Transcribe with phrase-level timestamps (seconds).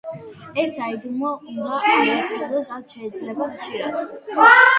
[0.61, 4.03] ეს საიდუმლო უნდა აღესრულოს რაც შეიძლება ხშირად.